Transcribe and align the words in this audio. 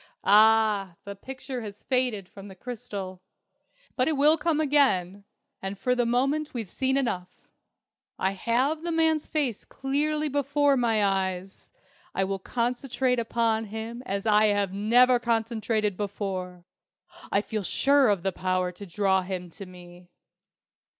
Ah, 0.25 0.95
the 1.03 1.15
picture 1.15 1.61
has 1.61 1.83
faded 1.83 2.27
from 2.27 2.47
the 2.47 2.55
crystal! 2.55 3.21
But 3.95 4.07
it 4.07 4.13
will 4.17 4.35
come 4.35 4.59
again. 4.59 5.25
And 5.61 5.77
for 5.77 5.93
the 5.93 6.07
moment 6.07 6.55
we've 6.55 6.71
seen 6.71 6.97
enough. 6.97 7.51
I 8.17 8.31
have 8.31 8.81
the 8.81 8.91
man's 8.91 9.27
face 9.27 9.63
clearly 9.63 10.27
before 10.27 10.75
my 10.75 11.05
eyes. 11.05 11.69
I 12.15 12.23
will 12.23 12.39
concentrate 12.39 13.19
upon 13.19 13.65
him 13.65 14.01
as 14.07 14.25
I 14.25 14.45
have 14.45 14.73
never 14.73 15.19
concentrated 15.19 15.97
before! 15.97 16.65
I 17.31 17.41
feel 17.41 17.61
sure 17.61 18.09
of 18.09 18.23
the 18.23 18.31
power 18.31 18.71
to 18.71 18.87
draw 18.87 19.21
him 19.21 19.51
to 19.51 19.67
me." 19.67 20.09